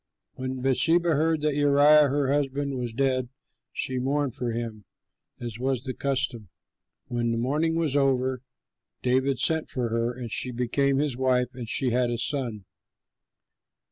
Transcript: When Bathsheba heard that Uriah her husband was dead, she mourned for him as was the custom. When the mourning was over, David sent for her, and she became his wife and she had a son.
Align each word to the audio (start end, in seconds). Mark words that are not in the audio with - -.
When 0.33 0.61
Bathsheba 0.63 1.09
heard 1.09 1.41
that 1.41 1.53
Uriah 1.55 2.09
her 2.09 2.33
husband 2.33 2.73
was 2.75 2.91
dead, 2.91 3.29
she 3.71 3.99
mourned 3.99 4.33
for 4.33 4.49
him 4.51 4.85
as 5.39 5.59
was 5.59 5.83
the 5.83 5.93
custom. 5.93 6.49
When 7.05 7.29
the 7.31 7.37
mourning 7.37 7.75
was 7.75 7.95
over, 7.95 8.41
David 9.03 9.37
sent 9.37 9.69
for 9.69 9.89
her, 9.89 10.11
and 10.11 10.31
she 10.31 10.49
became 10.49 10.97
his 10.97 11.15
wife 11.15 11.53
and 11.53 11.69
she 11.69 11.91
had 11.91 12.09
a 12.09 12.17
son. 12.17 12.65